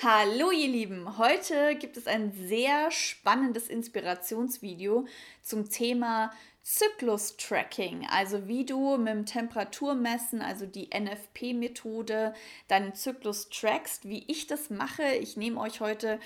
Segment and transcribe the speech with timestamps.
[0.00, 5.08] Hallo ihr Lieben, heute gibt es ein sehr spannendes Inspirationsvideo
[5.42, 6.30] zum Thema
[6.62, 12.32] Zyklus-Tracking, also wie du mit dem Temperaturmessen, also die NFP-Methode,
[12.68, 15.02] deinen Zyklus trackst, wie ich das mache.
[15.20, 16.20] Ich nehme euch heute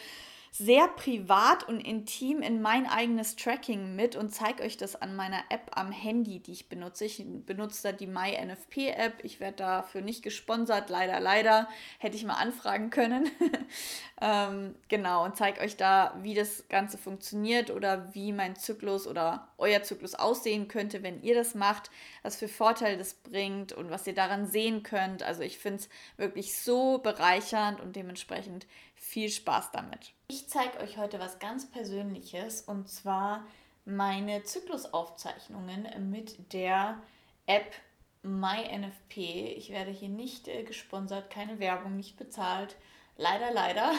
[0.54, 5.42] sehr privat und intim in mein eigenes Tracking mit und zeige euch das an meiner
[5.48, 7.06] App am Handy, die ich benutze.
[7.06, 9.24] Ich benutze da die MyNFP-App.
[9.24, 11.68] Ich werde dafür nicht gesponsert, leider, leider.
[11.98, 13.30] Hätte ich mal anfragen können.
[14.20, 19.48] ähm, genau, und zeige euch da, wie das Ganze funktioniert oder wie mein Zyklus oder
[19.56, 21.90] euer Zyklus aussehen könnte, wenn ihr das macht,
[22.22, 25.22] was für Vorteile das bringt und was ihr daran sehen könnt.
[25.22, 25.88] Also ich finde es
[26.18, 28.66] wirklich so bereichernd und dementsprechend
[29.02, 30.12] viel Spaß damit.
[30.28, 33.44] Ich zeige euch heute was ganz Persönliches und zwar
[33.84, 37.02] meine Zyklusaufzeichnungen mit der
[37.46, 37.74] App
[38.22, 39.54] MyNFP.
[39.56, 42.76] Ich werde hier nicht äh, gesponsert, keine Werbung, nicht bezahlt.
[43.16, 43.92] Leider, leider.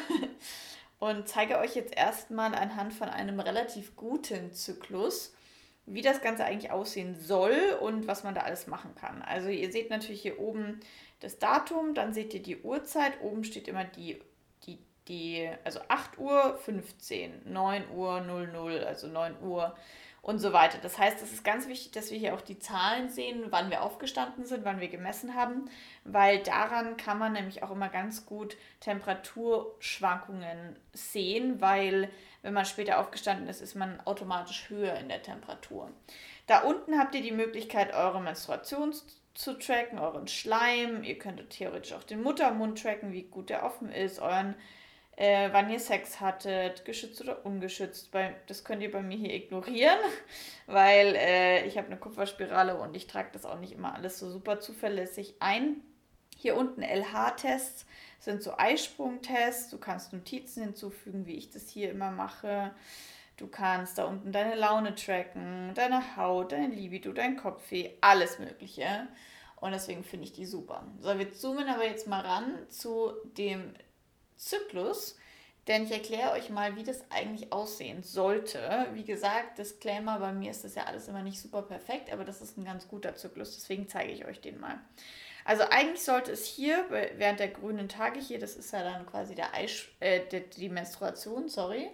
[1.00, 5.36] Und zeige euch jetzt erstmal anhand von einem relativ guten Zyklus,
[5.86, 9.22] wie das Ganze eigentlich aussehen soll und was man da alles machen kann.
[9.22, 10.80] Also ihr seht natürlich hier oben
[11.20, 13.20] das Datum, dann seht ihr die Uhrzeit.
[13.22, 14.22] Oben steht immer die
[14.66, 14.80] die,
[15.64, 19.76] also 8 Uhr 15, 9 Uhr 00, also 9 Uhr
[20.24, 20.78] und so weiter.
[20.82, 23.84] Das heißt, es ist ganz wichtig, dass wir hier auch die Zahlen sehen, wann wir
[23.84, 25.70] aufgestanden sind, wann wir gemessen haben,
[26.06, 32.10] weil daran kann man nämlich auch immer ganz gut Temperaturschwankungen sehen, weil
[32.42, 35.92] wenn man später aufgestanden ist, ist man automatisch höher in der Temperatur.
[36.48, 38.94] Da unten habt ihr die Möglichkeit, eure Menstruation
[39.34, 41.04] zu tracken, euren Schleim.
[41.04, 44.56] Ihr könntet theoretisch auch den Muttermund tracken, wie gut der offen ist, euren
[45.16, 48.12] äh, wann ihr Sex hattet, geschützt oder ungeschützt.
[48.12, 50.00] Bei, das könnt ihr bei mir hier ignorieren,
[50.68, 54.30] weil äh, ich habe eine Kupferspirale und ich trage das auch nicht immer alles so
[54.30, 55.82] super zuverlässig ein.
[56.38, 57.86] Hier unten LH-Tests
[58.20, 59.70] sind so Eisprungtests.
[59.70, 62.74] Du kannst Notizen hinzufügen, wie ich das hier immer mache.
[63.38, 69.08] Du kannst da unten deine Laune tracken, deine Haut, dein Libido, dein Kopfweh, alles Mögliche.
[69.56, 70.86] Und deswegen finde ich die super.
[71.00, 73.74] So, wir zoomen aber jetzt mal ran zu dem
[74.38, 75.18] Zyklus,
[75.68, 78.88] denn ich erkläre euch mal, wie das eigentlich aussehen sollte.
[78.94, 82.42] Wie gesagt, Disclaimer, bei mir ist das ja alles immer nicht super perfekt, aber das
[82.42, 84.80] ist ein ganz guter Zyklus, deswegen zeige ich euch den mal.
[85.46, 89.36] Also eigentlich sollte es hier, während der grünen Tage hier, das ist ja dann quasi
[89.36, 91.90] der Eis, äh, die, die Menstruation, sorry.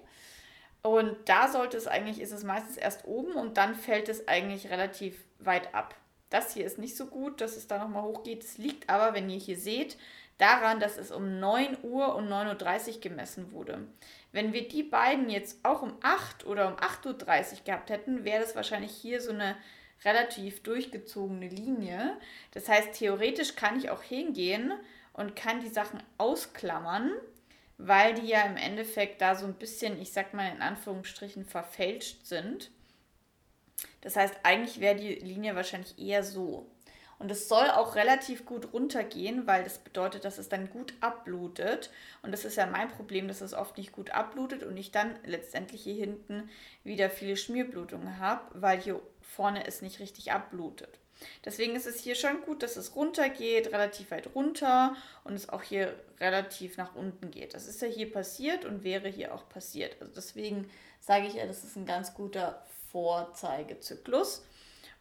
[0.82, 4.70] Und da sollte es eigentlich, ist es meistens erst oben und dann fällt es eigentlich
[4.70, 5.96] relativ weit ab.
[6.30, 8.44] Das hier ist nicht so gut, dass es da nochmal hochgeht.
[8.44, 9.98] Es liegt aber, wenn ihr hier seht,
[10.40, 13.88] daran, dass es um 9 Uhr und 9.30 Uhr gemessen wurde.
[14.32, 17.06] Wenn wir die beiden jetzt auch um 8 oder um 8.30
[17.52, 19.56] Uhr gehabt hätten, wäre das wahrscheinlich hier so eine
[20.06, 22.18] relativ durchgezogene Linie.
[22.52, 24.72] Das heißt, theoretisch kann ich auch hingehen
[25.14, 27.12] und kann die Sachen ausklammern,
[27.78, 32.26] weil die ja im Endeffekt da so ein bisschen, ich sag mal in Anführungsstrichen, verfälscht
[32.26, 32.72] sind.
[34.02, 36.70] Das heißt, eigentlich wäre die Linie wahrscheinlich eher so.
[37.20, 41.92] Und es soll auch relativ gut runtergehen, weil das bedeutet, dass es dann gut abblutet.
[42.22, 45.20] Und das ist ja mein Problem, dass es oft nicht gut abblutet und ich dann
[45.26, 46.50] letztendlich hier hinten
[46.86, 50.98] wieder viele Schmierblutungen habe, weil hier vorne es nicht richtig abblutet.
[51.44, 55.62] Deswegen ist es hier schon gut, dass es runtergeht, relativ weit runter und es auch
[55.62, 57.54] hier relativ nach unten geht.
[57.54, 59.98] Das ist ja hier passiert und wäre hier auch passiert.
[60.00, 60.70] Also deswegen
[61.02, 64.44] sage ich ja, das ist ein ganz guter Vorzeigezyklus.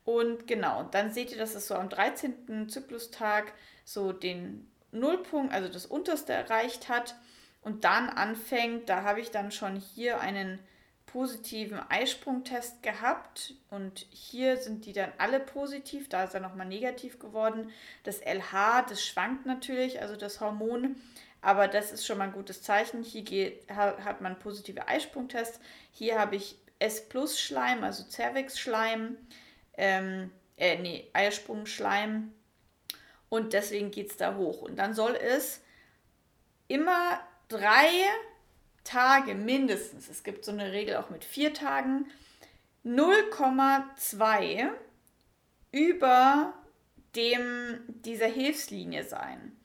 [0.08, 2.70] Und genau, dann seht ihr, dass es so am 13.
[2.70, 3.52] Zyklustag
[3.84, 7.14] so den Nullpunkt, also das unterste erreicht hat
[7.60, 10.60] und dann anfängt, da habe ich dann schon hier einen
[11.04, 17.18] positiven Eisprungtest gehabt und hier sind die dann alle positiv, da ist er nochmal negativ
[17.18, 17.70] geworden.
[18.04, 20.96] Das LH, das schwankt natürlich, also das Hormon,
[21.42, 23.02] aber das ist schon mal ein gutes Zeichen.
[23.02, 25.60] Hier geht, hat man positive Eisprungtests.
[25.92, 29.18] Hier habe ich S-Plus-Schleim, also Cervix-Schleim
[29.78, 32.32] ähm, äh, nee, Eiersprungschleim
[33.28, 34.62] und deswegen geht es da hoch.
[34.62, 35.62] Und dann soll es
[36.66, 37.88] immer drei
[38.84, 42.10] Tage mindestens, es gibt so eine Regel auch mit vier Tagen,
[42.84, 44.68] 0,2
[45.72, 46.54] über
[47.14, 49.56] dem dieser Hilfslinie sein.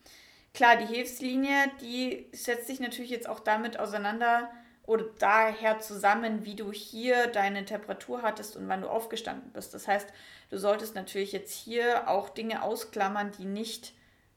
[0.54, 4.52] Klar, die Hilfslinie, die setzt sich natürlich jetzt auch damit auseinander,
[4.86, 9.74] oder daher zusammen, wie du hier deine Temperatur hattest und wann du aufgestanden bist.
[9.74, 10.10] Das heißt,
[10.50, 13.94] du solltest natürlich jetzt hier auch Dinge ausklammern, die nicht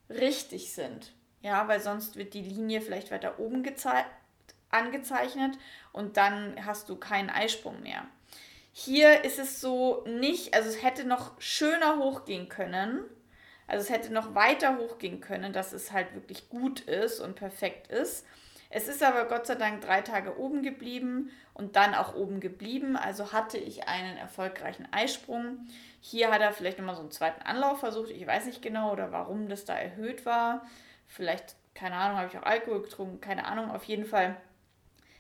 [0.09, 1.13] richtig sind.
[1.43, 3.65] Ja, weil sonst wird die Linie vielleicht weiter oben
[4.71, 5.59] angezeichnet
[5.93, 8.07] und dann hast du keinen Eisprung mehr.
[8.73, 13.05] Hier ist es so nicht, also es hätte noch schöner hochgehen können.
[13.67, 17.89] Also es hätte noch weiter hochgehen können, dass es halt wirklich gut ist und perfekt
[17.89, 18.25] ist.
[18.71, 22.97] Es ist aber Gott sei Dank drei Tage oben geblieben und dann auch oben geblieben.
[22.97, 25.67] Also hatte ich einen erfolgreichen Eisprung.
[26.01, 28.11] Hier hat er vielleicht nochmal so einen zweiten Anlauf versucht.
[28.11, 30.67] Ich weiß nicht genau oder warum das da erhöht war.
[31.07, 33.71] Vielleicht, keine Ahnung, habe ich auch Alkohol getrunken, keine Ahnung.
[33.71, 34.37] Auf jeden Fall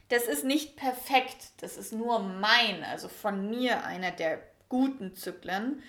[0.08, 4.38] das ist nicht perfekt, das ist nur mein, also von mir einer der
[4.69, 5.82] guten Zyklen.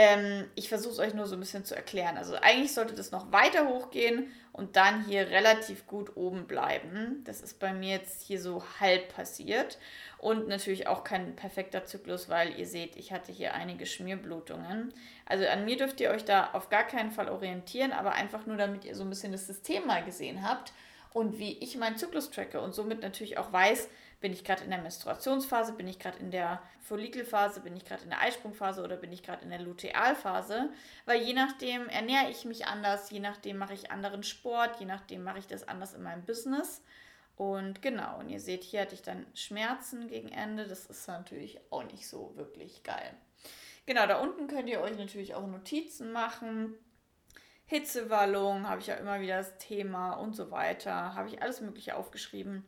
[0.00, 2.16] Ähm, ich versuche es euch nur so ein bisschen zu erklären.
[2.16, 7.24] Also eigentlich sollte das noch weiter hochgehen und dann hier relativ gut oben bleiben.
[7.24, 9.76] Das ist bei mir jetzt hier so halb passiert.
[10.18, 14.94] Und natürlich auch kein perfekter Zyklus, weil ihr seht, ich hatte hier einige Schmierblutungen.
[15.26, 18.56] Also an mir dürft ihr euch da auf gar keinen Fall orientieren, aber einfach nur,
[18.56, 20.72] damit ihr so ein bisschen das System mal gesehen habt
[21.12, 23.88] und wie ich meinen Zyklus tracke und somit natürlich auch weiß,
[24.20, 28.02] bin ich gerade in der Menstruationsphase, bin ich gerade in der Follikelphase, bin ich gerade
[28.02, 30.70] in der Eisprungphase oder bin ich gerade in der Lutealphase,
[31.06, 35.22] weil je nachdem ernähre ich mich anders, je nachdem mache ich anderen Sport, je nachdem
[35.22, 36.82] mache ich das anders in meinem Business.
[37.36, 40.66] Und genau, und ihr seht, hier hatte ich dann Schmerzen gegen Ende.
[40.66, 43.14] Das ist natürlich auch nicht so wirklich geil.
[43.86, 46.74] Genau, da unten könnt ihr euch natürlich auch Notizen machen.
[47.66, 51.14] Hitzewallung habe ich ja immer wieder das Thema und so weiter.
[51.14, 52.64] Habe ich alles Mögliche aufgeschrieben.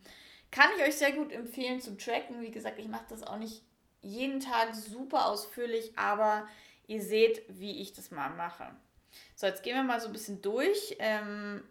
[0.50, 2.40] Kann ich euch sehr gut empfehlen zum Tracken.
[2.40, 3.62] Wie gesagt, ich mache das auch nicht
[4.02, 6.48] jeden Tag super ausführlich, aber
[6.86, 8.74] ihr seht, wie ich das mal mache.
[9.36, 11.62] So, jetzt gehen wir mal so ein bisschen durch, ähm,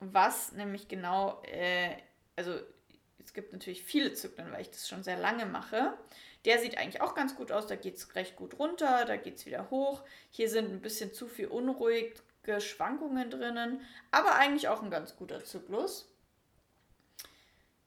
[0.00, 1.96] was nämlich genau, äh,
[2.36, 2.58] also
[3.24, 5.94] es gibt natürlich viele Zyklen, weil ich das schon sehr lange mache.
[6.44, 9.36] Der sieht eigentlich auch ganz gut aus, da geht es recht gut runter, da geht
[9.36, 10.02] es wieder hoch.
[10.30, 12.14] Hier sind ein bisschen zu viel unruhig,
[12.58, 13.80] Schwankungen drinnen,
[14.10, 16.09] aber eigentlich auch ein ganz guter Zyklus.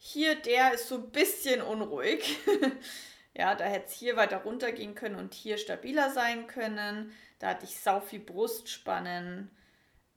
[0.06, 2.38] Hier, der ist so ein bisschen unruhig.
[3.34, 7.14] ja, da hätte es hier weiter runter gehen können und hier stabiler sein können.
[7.40, 9.50] Da hatte ich sau viel Brustspannen.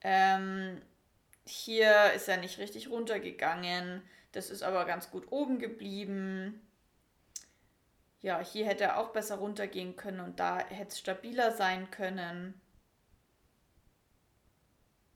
[0.01, 0.83] Ähm,
[1.47, 4.03] hier ist er nicht richtig runtergegangen.
[4.33, 6.69] Das ist aber ganz gut oben geblieben.
[8.23, 12.61] Ja, hier hätte er auch besser runtergehen können und da hätte es stabiler sein können.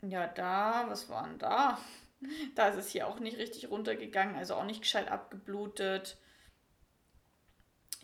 [0.03, 1.81] Ja, da, was war denn da?
[2.55, 6.17] Da ist es hier auch nicht richtig runtergegangen, also auch nicht gescheit abgeblutet.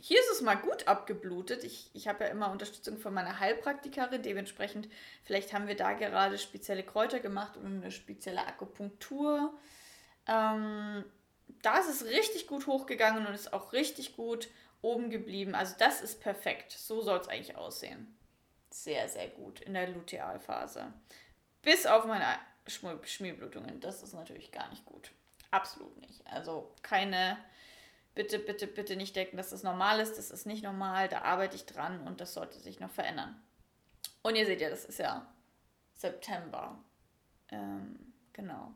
[0.00, 1.64] Hier ist es mal gut abgeblutet.
[1.64, 4.22] Ich, ich habe ja immer Unterstützung von meiner Heilpraktikerin.
[4.22, 4.88] Dementsprechend,
[5.24, 9.52] vielleicht haben wir da gerade spezielle Kräuter gemacht und eine spezielle Akupunktur.
[10.28, 11.04] Ähm,
[11.62, 14.48] da ist es richtig gut hochgegangen und ist auch richtig gut
[14.82, 15.54] oben geblieben.
[15.54, 16.72] Also das ist perfekt.
[16.72, 18.16] So soll es eigentlich aussehen.
[18.70, 20.92] Sehr, sehr gut in der Lutealphase.
[21.62, 22.26] Bis auf meine
[22.68, 23.80] Schmierblutungen.
[23.80, 25.10] Das ist natürlich gar nicht gut.
[25.50, 26.26] Absolut nicht.
[26.26, 27.38] Also keine,
[28.14, 30.18] bitte, bitte, bitte nicht denken, dass das normal ist.
[30.18, 31.08] Das ist nicht normal.
[31.08, 33.40] Da arbeite ich dran und das sollte sich noch verändern.
[34.22, 35.26] Und ihr seht ja, das ist ja
[35.94, 36.78] September.
[37.50, 38.72] Ähm, genau.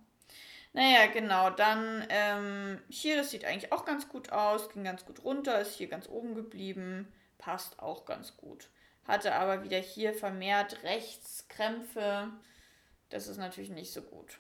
[0.73, 1.51] Naja, genau.
[1.51, 4.71] Dann ähm, hier, das sieht eigentlich auch ganz gut aus.
[4.71, 7.13] Ging ganz gut runter, ist hier ganz oben geblieben.
[7.39, 8.69] Passt auch ganz gut.
[9.05, 12.31] Hatte aber wieder hier vermehrt rechts Krämpfe
[13.11, 14.39] das ist natürlich nicht so gut.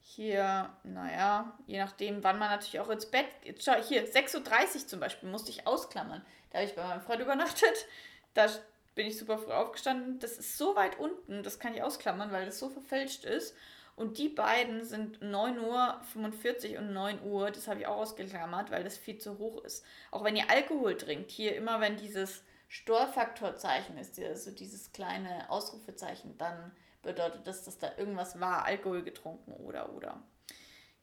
[0.00, 3.62] Hier, naja, je nachdem, wann man natürlich auch ins Bett geht.
[3.62, 4.34] Schau, hier, 6.30
[4.74, 6.24] Uhr zum Beispiel musste ich ausklammern.
[6.50, 7.86] Da habe ich bei meinem Freund übernachtet.
[8.34, 8.48] Da
[8.94, 10.18] bin ich super früh aufgestanden.
[10.18, 13.54] Das ist so weit unten, das kann ich ausklammern, weil das so verfälscht ist.
[13.94, 17.50] Und die beiden sind 9.45 Uhr und 9 Uhr.
[17.50, 19.84] Das habe ich auch ausgeklammert, weil das viel zu hoch ist.
[20.10, 26.38] Auch wenn ihr Alkohol trinkt, hier immer wenn dieses Störfaktorzeichen ist, also dieses kleine Ausrufezeichen,
[26.38, 26.72] dann
[27.02, 30.22] bedeutet das, dass da irgendwas war, Alkohol getrunken oder oder.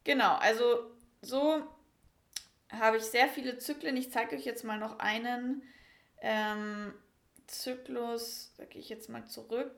[0.04, 0.92] Genau, also
[1.22, 1.62] so
[2.72, 3.98] habe ich sehr viele Zyklen.
[3.98, 5.64] Ich zeige euch jetzt mal noch einen
[6.22, 6.94] ähm,
[7.48, 9.76] Zyklus, da gehe ich jetzt mal zurück,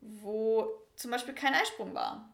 [0.00, 2.32] wo zum Beispiel kein Eisprung war.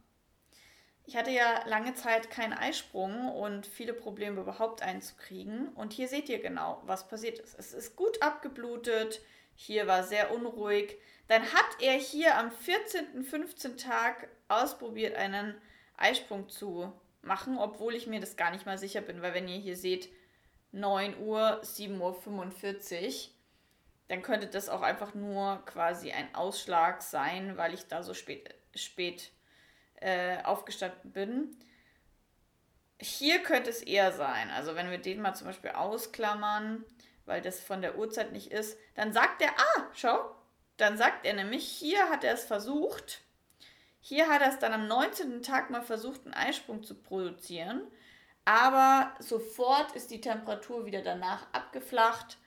[1.04, 5.68] Ich hatte ja lange Zeit keinen Eisprung und viele Probleme überhaupt einzukriegen.
[5.68, 7.56] Und hier seht ihr genau, was passiert ist.
[7.56, 9.20] Es ist gut abgeblutet,
[9.56, 10.96] hier war sehr unruhig.
[11.28, 13.76] Dann hat er hier am 14., 15.
[13.76, 15.54] Tag ausprobiert, einen
[15.96, 19.58] Eisprung zu machen, obwohl ich mir das gar nicht mal sicher bin, weil wenn ihr
[19.58, 20.08] hier seht,
[20.72, 23.12] 9 Uhr, 7.45 Uhr,
[24.08, 28.54] dann könnte das auch einfach nur quasi ein Ausschlag sein, weil ich da so spät,
[28.74, 29.32] spät
[29.96, 31.56] äh, aufgestanden bin.
[33.00, 34.50] Hier könnte es eher sein.
[34.50, 36.84] Also wenn wir den mal zum Beispiel ausklammern,
[37.26, 40.34] weil das von der Uhrzeit nicht ist, dann sagt er, ah, schau,
[40.76, 43.20] dann sagt er nämlich, hier hat er es versucht,
[44.00, 45.42] hier hat er es dann am 19.
[45.42, 47.82] Tag mal versucht, einen Eisprung zu produzieren,
[48.44, 52.38] aber sofort ist die Temperatur wieder danach abgeflacht,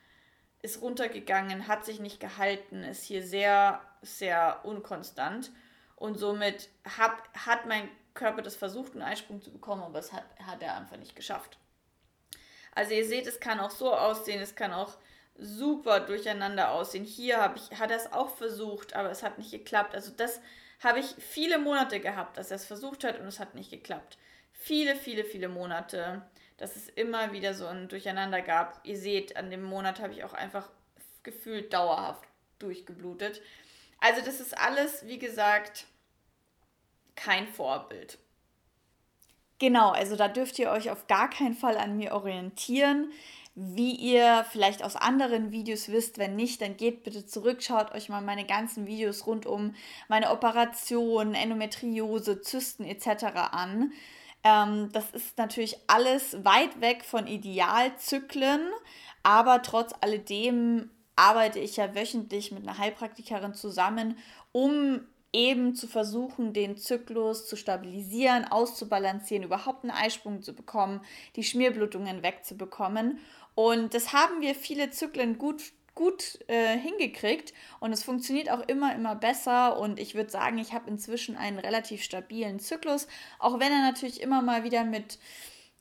[0.62, 5.50] ist runtergegangen, hat sich nicht gehalten, ist hier sehr, sehr unkonstant
[5.96, 10.24] und somit hab, hat mein Körper das versucht, einen Eisprung zu bekommen, aber es hat,
[10.44, 11.58] hat er einfach nicht geschafft.
[12.80, 14.96] Also ihr seht, es kann auch so aussehen, es kann auch
[15.36, 17.04] super durcheinander aussehen.
[17.04, 19.94] Hier ich, hat er es auch versucht, aber es hat nicht geklappt.
[19.94, 20.40] Also das
[20.82, 24.16] habe ich viele Monate gehabt, dass er es versucht hat und es hat nicht geklappt.
[24.54, 26.22] Viele, viele, viele Monate,
[26.56, 28.80] dass es immer wieder so ein Durcheinander gab.
[28.84, 30.70] Ihr seht, an dem Monat habe ich auch einfach
[31.22, 32.24] gefühlt dauerhaft
[32.60, 33.42] durchgeblutet.
[33.98, 35.84] Also das ist alles, wie gesagt,
[37.14, 38.16] kein Vorbild.
[39.60, 43.12] Genau, also da dürft ihr euch auf gar keinen Fall an mir orientieren.
[43.54, 48.08] Wie ihr vielleicht aus anderen Videos wisst, wenn nicht, dann geht bitte zurück, schaut euch
[48.08, 49.74] mal meine ganzen Videos rund um
[50.08, 53.24] meine Operation, Endometriose, Zysten etc.
[53.52, 53.92] an.
[54.44, 58.62] Ähm, das ist natürlich alles weit weg von Idealzyklen,
[59.22, 64.16] aber trotz alledem arbeite ich ja wöchentlich mit einer Heilpraktikerin zusammen,
[64.52, 65.00] um
[65.32, 71.00] eben zu versuchen, den Zyklus zu stabilisieren, auszubalancieren, überhaupt einen Eisprung zu bekommen,
[71.36, 73.18] die Schmierblutungen wegzubekommen.
[73.54, 78.94] Und das haben wir viele Zyklen gut gut äh, hingekriegt und es funktioniert auch immer,
[78.94, 83.06] immer besser und ich würde sagen, ich habe inzwischen einen relativ stabilen Zyklus,
[83.38, 85.18] auch wenn er natürlich immer mal wieder mit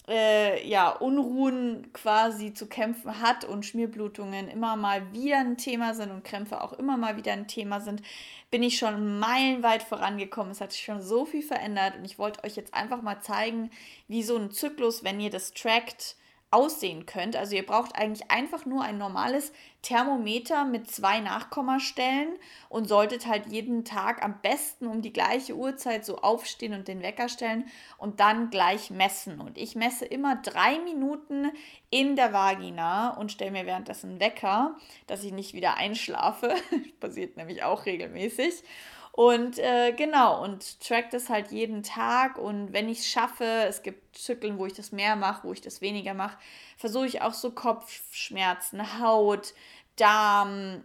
[0.10, 6.12] äh, ja, Unruhen quasi zu kämpfen hat und Schmierblutungen immer mal wieder ein Thema sind
[6.12, 8.02] und Krämpfe auch immer mal wieder ein Thema sind,
[8.50, 10.52] bin ich schon meilenweit vorangekommen.
[10.52, 13.70] Es hat sich schon so viel verändert und ich wollte euch jetzt einfach mal zeigen,
[14.08, 16.16] wie so ein Zyklus, wenn ihr das trackt,
[16.52, 17.36] aussehen könnt.
[17.36, 19.52] Also ihr braucht eigentlich einfach nur ein normales
[19.84, 22.30] Thermometer mit zwei Nachkommastellen
[22.70, 27.04] und solltet halt jeden Tag am besten um die gleiche Uhrzeit so aufstehen und den
[27.04, 27.66] Wecker stellen
[27.98, 29.40] und dann gleich messen.
[29.40, 31.52] Und ich messe immer drei Minuten
[31.92, 34.76] in der Vagina und stelle mir währenddessen einen Wecker,
[35.06, 36.56] dass ich nicht wieder einschlafe.
[37.00, 38.64] Passiert nämlich auch regelmäßig.
[39.12, 42.38] Und äh, genau, und track das halt jeden Tag.
[42.38, 45.62] Und wenn ich es schaffe, es gibt Zyklen, wo ich das mehr mache, wo ich
[45.62, 46.38] das weniger mache,
[46.78, 49.54] versuche ich auch so Kopfschmerzen, Haut,
[49.96, 50.84] Darm,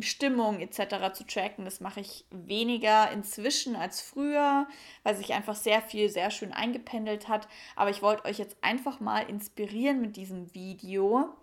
[0.00, 1.12] Stimmung etc.
[1.12, 1.64] zu tracken.
[1.64, 4.66] Das mache ich weniger inzwischen als früher,
[5.02, 7.48] weil sich einfach sehr viel sehr schön eingependelt hat.
[7.74, 11.34] Aber ich wollte euch jetzt einfach mal inspirieren mit diesem Video.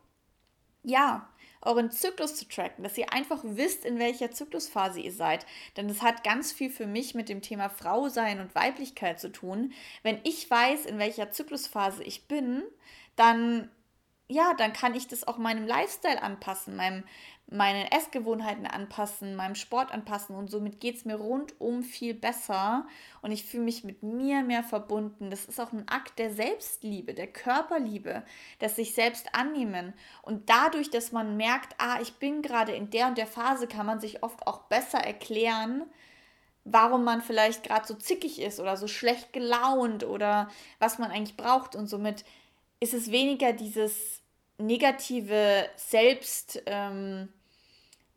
[0.84, 1.30] Ja,
[1.62, 5.46] euren Zyklus zu tracken, dass ihr einfach wisst, in welcher Zyklusphase ihr seid.
[5.78, 9.32] Denn das hat ganz viel für mich mit dem Thema Frau sein und Weiblichkeit zu
[9.32, 9.74] tun.
[10.04, 12.64] Wenn ich weiß, in welcher Zyklusphase ich bin,
[13.16, 13.70] dann
[14.30, 17.04] ja, dann kann ich das auch meinem Lifestyle anpassen, meinem,
[17.48, 22.88] meinen Essgewohnheiten anpassen, meinem Sport anpassen und somit geht es mir rundum viel besser
[23.22, 25.30] und ich fühle mich mit mir mehr verbunden.
[25.30, 28.24] Das ist auch ein Akt der Selbstliebe, der Körperliebe,
[28.60, 33.08] das sich selbst annehmen und dadurch, dass man merkt, ah, ich bin gerade in der
[33.08, 35.84] und der Phase, kann man sich oft auch besser erklären,
[36.66, 41.38] warum man vielleicht gerade so zickig ist oder so schlecht gelaunt oder was man eigentlich
[41.38, 42.24] braucht und somit
[42.80, 44.23] ist es weniger dieses
[44.58, 47.30] negative Selbst ähm,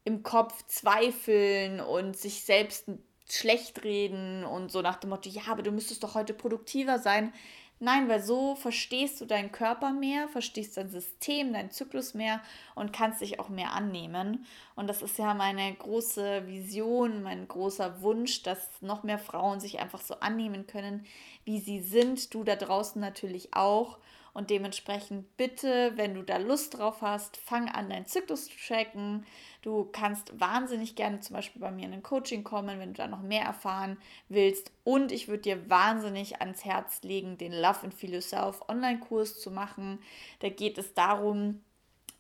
[0.05, 2.89] im Kopf zweifeln und sich selbst
[3.29, 7.33] schlecht reden und so nach dem Motto, ja, aber du müsstest doch heute produktiver sein.
[7.79, 12.41] Nein, weil so verstehst du deinen Körper mehr, verstehst dein System, deinen Zyklus mehr
[12.75, 14.47] und kannst dich auch mehr annehmen.
[14.77, 19.79] Und das ist ja meine große Vision, mein großer Wunsch, dass noch mehr Frauen sich
[19.79, 21.05] einfach so annehmen können,
[21.45, 22.33] wie sie sind.
[22.33, 23.99] Du da draußen natürlich auch.
[24.37, 29.25] Und dementsprechend bitte, wenn du da Lust drauf hast, fang an, deinen Zyklus zu tracken.
[29.63, 33.09] Du kannst wahnsinnig gerne zum Beispiel bei mir in ein Coaching kommen, wenn du da
[33.09, 33.97] noch mehr erfahren
[34.29, 34.73] willst.
[34.85, 39.51] Und ich würde dir wahnsinnig ans Herz legen, den Love and Feel Yourself Online-Kurs zu
[39.51, 40.01] machen.
[40.41, 41.63] Da geht es darum,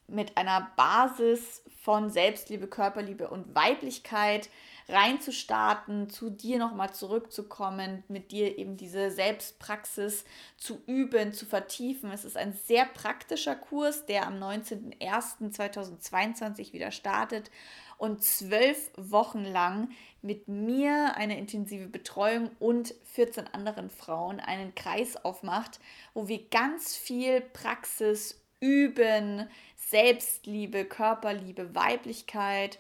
[0.09, 4.49] mit einer Basis von Selbstliebe, Körperliebe und Weiblichkeit
[4.89, 10.25] reinzustarten, zu dir nochmal zurückzukommen, mit dir eben diese Selbstpraxis
[10.57, 12.13] zu üben, zu vertiefen.
[12.13, 17.51] Es ist ein sehr praktischer Kurs, der am 19.01.2022 wieder startet
[17.99, 19.91] und zwölf Wochen lang
[20.23, 25.81] mit mir eine intensive Betreuung und 14 anderen Frauen einen Kreis aufmacht,
[26.15, 32.79] wo wir ganz viel Praxis üben, Selbstliebe, Körperliebe, Weiblichkeit,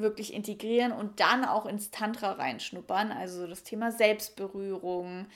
[0.00, 3.12] wirklich integrieren und dann auch ins Tantra reinschnuppern.
[3.12, 5.26] Also das Thema Selbstberührung,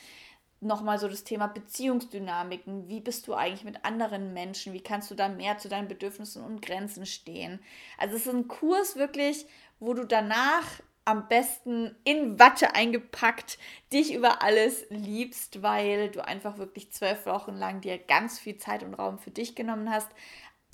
[0.60, 2.88] nochmal so das Thema Beziehungsdynamiken.
[2.88, 4.72] Wie bist du eigentlich mit anderen Menschen?
[4.72, 7.60] Wie kannst du da mehr zu deinen Bedürfnissen und Grenzen stehen?
[7.98, 9.46] Also es ist ein Kurs wirklich,
[9.78, 10.64] wo du danach
[11.04, 13.58] am besten in Watte eingepackt
[13.92, 18.82] dich über alles liebst, weil du einfach wirklich zwölf Wochen lang dir ganz viel Zeit
[18.82, 20.08] und Raum für dich genommen hast.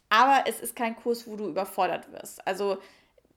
[0.08, 2.46] Aber es ist kein Kurs, wo du überfordert wirst.
[2.46, 2.78] Also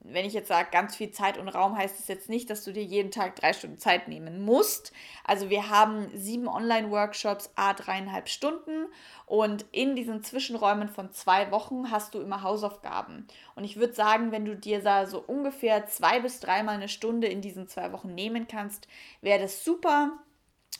[0.03, 2.73] wenn ich jetzt sage, ganz viel Zeit und Raum, heißt es jetzt nicht, dass du
[2.73, 4.91] dir jeden Tag drei Stunden Zeit nehmen musst.
[5.23, 8.87] Also wir haben sieben Online-Workshops, a dreieinhalb Stunden
[9.25, 13.27] und in diesen Zwischenräumen von zwei Wochen hast du immer Hausaufgaben.
[13.55, 17.27] Und ich würde sagen, wenn du dir da so ungefähr zwei bis dreimal eine Stunde
[17.27, 18.87] in diesen zwei Wochen nehmen kannst,
[19.21, 20.11] wäre das super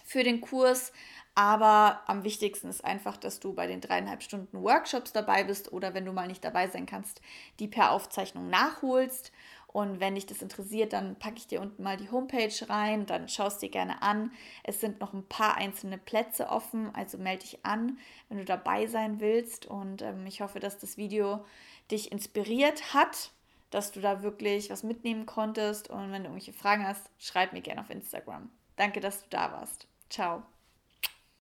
[0.04, 0.92] für den Kurs.
[1.36, 5.94] Aber am wichtigsten ist einfach, dass du bei den dreieinhalb Stunden Workshops dabei bist oder
[5.94, 7.22] wenn du mal nicht dabei sein kannst,
[7.60, 9.32] die per Aufzeichnung nachholst.
[9.68, 13.28] Und wenn dich das interessiert, dann packe ich dir unten mal die Homepage rein, dann
[13.28, 14.32] schaust dir gerne an.
[14.64, 17.98] Es sind noch ein paar einzelne Plätze offen, also melde dich an,
[18.30, 19.66] wenn du dabei sein willst.
[19.66, 21.44] Und ähm, ich hoffe, dass das Video
[21.90, 23.32] dich inspiriert hat,
[23.72, 25.90] dass du da wirklich was mitnehmen konntest.
[25.90, 28.52] Und wenn du irgendwelche Fragen hast, schreib mir gerne auf Instagram.
[28.76, 29.88] Danke, dass du da warst.
[30.12, 30.44] Ciao.